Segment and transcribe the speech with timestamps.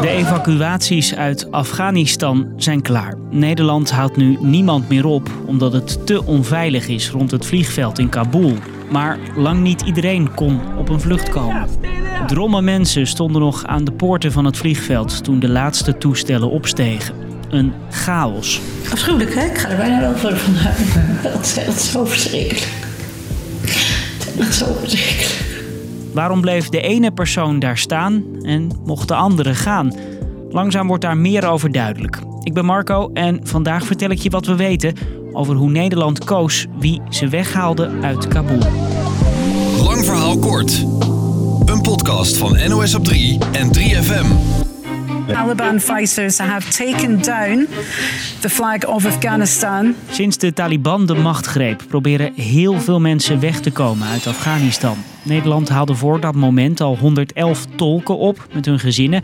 [0.00, 3.14] De evacuaties uit Afghanistan zijn klaar.
[3.30, 8.08] Nederland haalt nu niemand meer op omdat het te onveilig is rond het vliegveld in
[8.08, 8.54] Kabul.
[8.90, 11.68] Maar lang niet iedereen kon op een vlucht komen.
[12.26, 17.14] Drommen mensen stonden nog aan de poorten van het vliegveld toen de laatste toestellen opstegen.
[17.50, 18.60] Een chaos.
[18.92, 19.44] Afschuwelijk, hè?
[19.44, 20.30] Ik ga er bijna wel voor
[21.40, 22.68] is, dat is zo verschrikkelijk.
[24.36, 25.49] Dat is zo verschrikkelijk.
[26.12, 29.94] Waarom bleef de ene persoon daar staan en mocht de andere gaan?
[30.50, 32.18] Langzaam wordt daar meer over duidelijk.
[32.42, 34.94] Ik ben Marco en vandaag vertel ik je wat we weten
[35.32, 38.58] over hoe Nederland koos wie ze weghaalde uit Kabul.
[39.82, 40.84] Lang verhaal kort.
[41.64, 44.69] Een podcast van NOS op 3 en 3FM.
[45.32, 47.68] Taliban fighters have taken down
[48.40, 49.94] the flag of Afghanistan.
[50.10, 54.96] Sinds de Taliban de macht greep, proberen heel veel mensen weg te komen uit Afghanistan.
[55.22, 59.22] Nederland haalde voor dat moment al 111 tolken op met hun gezinnen.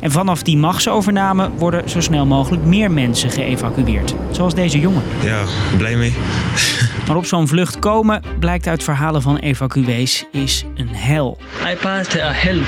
[0.00, 4.14] En vanaf die machtsovername worden zo snel mogelijk meer mensen geëvacueerd.
[4.30, 5.02] Zoals deze jongen.
[5.22, 5.42] Ja,
[5.76, 6.12] blij mee.
[7.06, 11.38] Maar op zo'n vlucht komen, blijkt uit verhalen van evacuees, is een hel.
[11.72, 12.58] I passed a hell.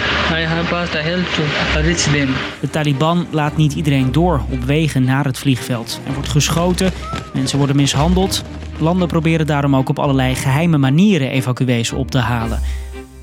[0.40, 2.28] I have passed a hell to reach them.
[2.60, 6.00] De Taliban laat niet iedereen door op wegen naar het vliegveld.
[6.06, 6.92] Er wordt geschoten,
[7.34, 8.44] mensen worden mishandeld.
[8.78, 12.60] Landen proberen daarom ook op allerlei geheime manieren evacuees op te halen.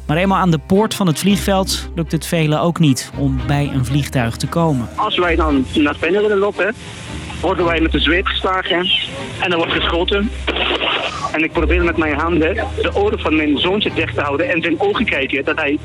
[0.08, 3.72] Maar eenmaal aan de poort van het vliegveld lukt het velen ook niet om bij
[3.74, 4.90] een vliegtuig te komen.
[4.96, 6.74] Als wij dan naar binnen willen lopen,
[7.42, 8.90] worden wij met de zweep geslagen
[9.40, 10.32] en er wordt geschoten.
[11.32, 14.62] En ik probeer met mijn handen de oren van mijn zoontje dicht te houden en
[14.62, 15.80] zijn ogen kijken dat hij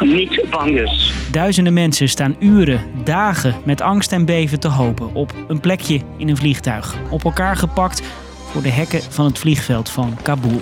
[0.00, 1.15] niet bang is.
[1.36, 6.28] Duizenden mensen staan uren, dagen met angst en beven te hopen op een plekje in
[6.28, 6.96] een vliegtuig.
[7.10, 8.02] Op elkaar gepakt
[8.50, 10.60] voor de hekken van het vliegveld van Kabul.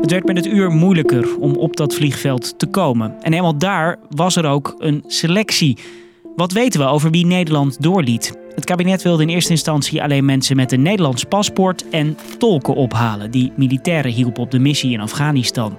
[0.00, 3.22] Het werd met het uur moeilijker om op dat vliegveld te komen.
[3.22, 5.78] En helemaal daar was er ook een selectie.
[6.36, 8.38] Wat weten we over wie Nederland doorliet?
[8.54, 13.30] Het kabinet wilde in eerste instantie alleen mensen met een Nederlands paspoort en tolken ophalen
[13.30, 15.78] die militairen hielpen op de missie in Afghanistan.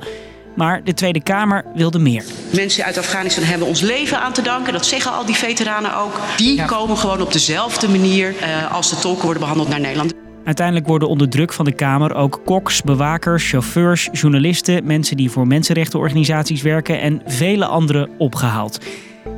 [0.55, 2.23] Maar de Tweede Kamer wilde meer.
[2.53, 4.73] Mensen uit Afghanistan hebben ons leven aan te danken.
[4.73, 6.19] Dat zeggen al die veteranen ook.
[6.37, 10.13] Die komen gewoon op dezelfde manier uh, als de tolken worden behandeld naar Nederland.
[10.45, 15.47] Uiteindelijk worden onder druk van de Kamer ook koks, bewakers, chauffeurs, journalisten, mensen die voor
[15.47, 18.79] mensenrechtenorganisaties werken en vele anderen opgehaald.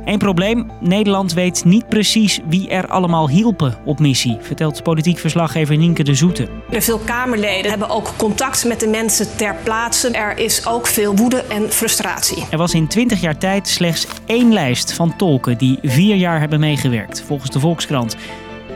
[0.04, 5.76] Eén probleem: Nederland weet niet precies wie er allemaal hielpen op missie, vertelt politiek verslaggever
[5.76, 6.48] Nienke de Zoete.
[6.70, 10.10] Veel Kamerleden hebben ook contact met de mensen ter plaatse.
[10.10, 12.44] Er is ook veel woede en frustratie.
[12.50, 16.60] Er was in 20 jaar tijd slechts één lijst van tolken die vier jaar hebben
[16.60, 18.16] meegewerkt, volgens de Volkskrant.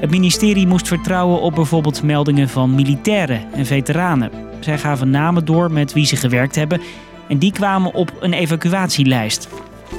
[0.00, 4.30] Het ministerie moest vertrouwen op bijvoorbeeld meldingen van militairen en veteranen.
[4.60, 6.80] Zij gaven namen door met wie ze gewerkt hebben
[7.28, 9.48] en die kwamen op een evacuatielijst.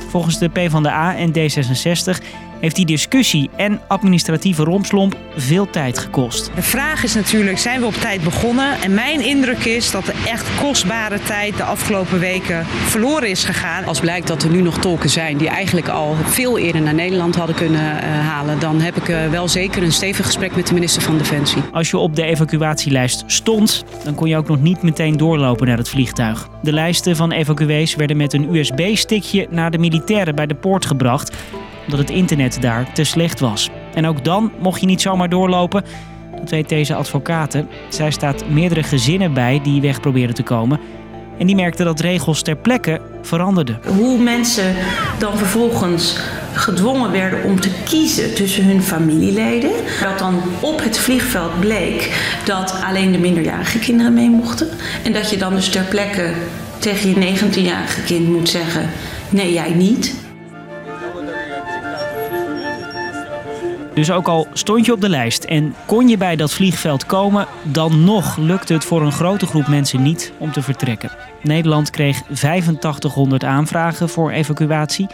[0.10, 2.24] Volgens de PvdA en D66
[2.60, 6.52] heeft die discussie en administratieve rompslomp veel tijd gekost.
[6.56, 8.82] De vraag is natuurlijk, zijn we op tijd begonnen?
[8.82, 13.86] En mijn indruk is dat er echt kostbare tijd de afgelopen weken verloren is gegaan.
[13.86, 17.36] Als blijkt dat er nu nog tolken zijn die eigenlijk al veel eerder naar Nederland
[17.36, 20.74] hadden kunnen uh, halen, dan heb ik uh, wel zeker een stevig gesprek met de
[20.74, 21.62] minister van Defensie.
[21.72, 25.78] Als je op de evacuatielijst stond, dan kon je ook nog niet meteen doorlopen naar
[25.78, 26.50] het vliegtuig.
[26.62, 31.38] De lijsten van evacuees werden met een USB-stickje naar de militairen bij de poort gebracht
[31.92, 33.70] omdat het internet daar te slecht was.
[33.94, 35.84] En ook dan mocht je niet zomaar doorlopen.
[36.40, 37.68] Dat weet deze advocaten.
[37.90, 40.80] Zij staat meerdere gezinnen bij die weg proberen te komen.
[41.38, 43.80] En die merkte dat regels ter plekke veranderden.
[43.98, 44.76] Hoe mensen
[45.20, 46.20] dan vervolgens
[46.54, 49.72] gedwongen werden om te kiezen tussen hun familieleden.
[50.02, 52.12] Dat dan op het vliegveld bleek
[52.46, 54.68] dat alleen de minderjarige kinderen mee mochten.
[55.04, 56.34] En dat je dan dus ter plekke
[56.80, 58.90] tegen je 19-jarige kind moet zeggen:
[59.30, 60.28] nee, jij niet.
[64.00, 67.48] Dus ook al stond je op de lijst en kon je bij dat vliegveld komen,
[67.64, 71.12] dan nog lukte het voor een grote groep mensen niet om te vertrekken.
[71.42, 75.08] Nederland kreeg 8500 aanvragen voor evacuatie.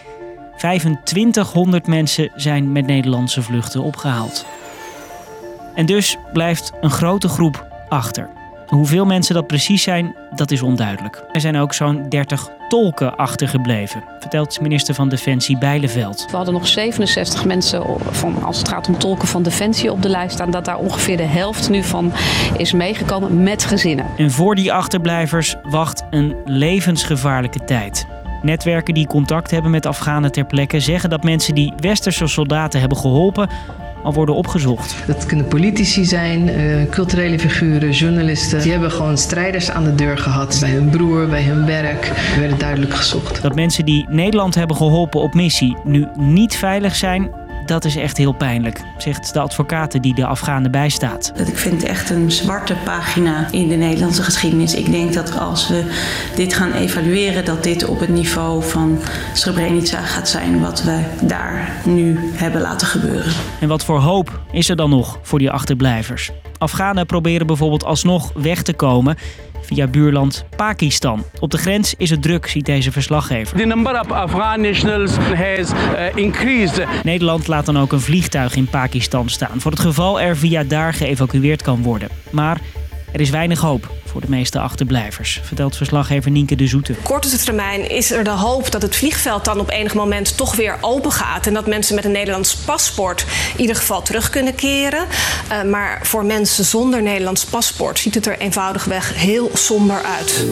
[0.58, 4.46] 2500 mensen zijn met Nederlandse vluchten opgehaald.
[5.76, 8.30] En dus blijft een grote groep achter.
[8.68, 11.24] Hoeveel mensen dat precies zijn, dat is onduidelijk.
[11.32, 16.26] Er zijn ook zo'n 30 tolken achtergebleven, vertelt minister van Defensie Bijleveld.
[16.30, 20.10] We hadden nog 67 mensen van, als het gaat om tolken van Defensie op de
[20.10, 20.52] lijst staan.
[20.52, 22.12] Dat daar ongeveer de helft nu van
[22.58, 24.06] is meegekomen met gezinnen.
[24.18, 28.08] En voor die achterblijvers wacht een levensgevaarlijke tijd.
[28.42, 32.98] Netwerken die contact hebben met Afghanen ter plekke zeggen dat mensen die westerse soldaten hebben
[32.98, 33.50] geholpen
[34.06, 34.96] al worden opgezocht.
[35.08, 38.62] Dat kunnen politici zijn, uh, culturele figuren, journalisten.
[38.62, 40.58] Die hebben gewoon strijders aan de deur gehad.
[40.60, 42.02] Bij hun broer, bij hun werk.
[42.32, 43.42] Die werden duidelijk gezocht.
[43.42, 47.30] Dat mensen die Nederland hebben geholpen op missie nu niet veilig zijn,
[47.66, 51.34] dat is echt heel pijnlijk, zegt de advocaat die de Afghanen bijstaat.
[51.48, 54.76] Ik vind het echt een zwarte pagina in de Nederlandse geschiedenis.
[54.76, 55.84] Ik denk dat als we
[56.36, 59.00] dit gaan evalueren, dat dit op het niveau van
[59.34, 63.34] Srebrenica gaat zijn wat we daar nu hebben laten gebeuren.
[63.60, 66.32] En wat voor hoop is er dan nog voor die achterblijvers?
[66.66, 69.18] Afghanen proberen bijvoorbeeld alsnog weg te komen
[69.62, 71.24] via buurland Pakistan.
[71.40, 73.58] Op de grens is het druk, ziet deze verslaggever.
[73.58, 76.86] The number of Afghan nationals has uh, increased.
[77.04, 80.94] Nederland laat dan ook een vliegtuig in Pakistan staan, voor het geval er via daar
[80.94, 82.10] geëvacueerd kan worden.
[82.30, 82.60] Maar
[83.16, 86.94] er is weinig hoop voor de meeste achterblijvers, vertelt verslaggever Nienke de Zoete.
[86.94, 90.78] Korte termijn is er de hoop dat het vliegveld dan op enig moment toch weer
[90.82, 91.48] open gaat.
[91.48, 95.06] En dat mensen met een Nederlands paspoort in ieder geval terug kunnen keren.
[95.52, 100.46] Uh, maar voor mensen zonder Nederlands paspoort ziet het er eenvoudigweg heel somber uit.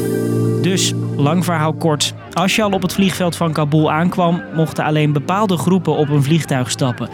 [0.62, 2.13] Dus, lang verhaal kort.
[2.33, 6.24] Als je al op het vliegveld van Kabul aankwam, mochten alleen bepaalde groepen op een
[6.24, 7.09] vliegtuig stappen.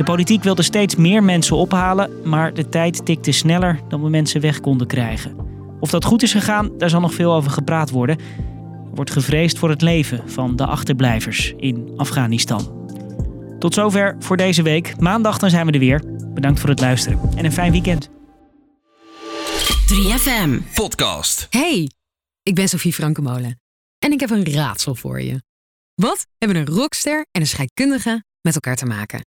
[0.00, 4.40] De politiek wilde steeds meer mensen ophalen, maar de tijd tikte sneller dan we mensen
[4.40, 5.36] weg konden krijgen.
[5.80, 8.18] Of dat goed is gegaan, daar zal nog veel over gepraat worden.
[8.18, 12.88] Er wordt gevreesd voor het leven van de achterblijvers in Afghanistan.
[13.58, 15.00] Tot zover voor deze week.
[15.00, 16.02] Maandag dan zijn we er weer.
[16.34, 18.10] Bedankt voor het luisteren en een fijn weekend.
[19.92, 21.46] 3FM Podcast.
[21.50, 21.90] Hey,
[22.42, 23.60] ik ben Sofie Frankemolen
[23.98, 25.42] en ik heb een raadsel voor je.
[25.94, 29.29] Wat hebben een rockster en een scheikundige met elkaar te maken?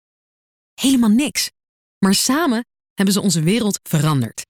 [0.76, 1.52] Helemaal niks.
[2.00, 4.46] Maar samen hebben ze onze wereld veranderd.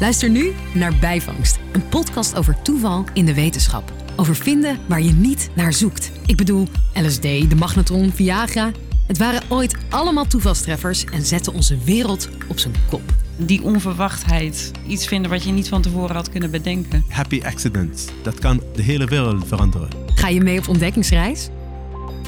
[0.00, 3.92] Luister nu naar Bijvangst, een podcast over toeval in de wetenschap.
[4.16, 6.10] Over vinden waar je niet naar zoekt.
[6.26, 8.72] Ik bedoel, LSD, de magnetron, Viagra.
[9.06, 13.14] Het waren ooit allemaal toevalstreffers en zetten onze wereld op zijn kop.
[13.36, 17.04] Die onverwachtheid, iets vinden wat je niet van tevoren had kunnen bedenken.
[17.08, 19.88] Happy accidents, dat kan de hele wereld veranderen.
[20.14, 21.48] Ga je mee op ontdekkingsreis?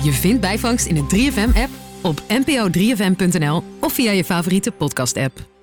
[0.02, 1.70] Je vindt Bijvangst in de 3FM-app
[2.02, 5.57] op npo3fm.nl of via je favoriete podcast-app.